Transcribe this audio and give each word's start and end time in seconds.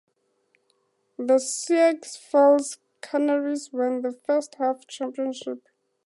The 1.19 1.37
Sioux 1.37 1.99
Falls 2.03 2.79
Canaries 3.03 3.71
won 3.71 4.01
the 4.01 4.11
first–half 4.11 4.87
championship. 4.87 5.67